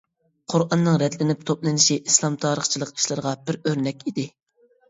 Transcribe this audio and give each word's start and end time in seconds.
قۇرئاننىڭ 0.53 0.95
رەتلىنىپ 1.03 1.43
توپلىنىشى 1.51 1.97
ئىسلام 2.13 2.39
تارىخچىلىقى 2.47 2.99
ئىشلىرىغا 2.99 3.35
بىر 3.51 3.61
ئۆرنەك 3.63 4.05
ئىدى. 4.13 4.27